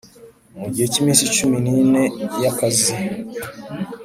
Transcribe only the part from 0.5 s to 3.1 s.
mu gihe cy iminsi cumi n ine y akazi